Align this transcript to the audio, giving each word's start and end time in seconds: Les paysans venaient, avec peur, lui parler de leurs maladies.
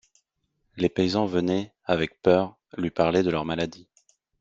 Les 0.77 0.89
paysans 0.89 1.27
venaient, 1.27 1.75
avec 1.85 2.23
peur, 2.23 2.57
lui 2.75 2.89
parler 2.89 3.21
de 3.21 3.29
leurs 3.29 3.45
maladies. 3.45 3.87